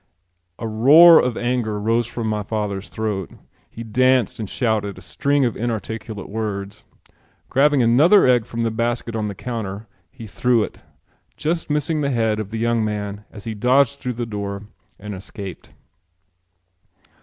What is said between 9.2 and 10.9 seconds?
the counter, he threw it,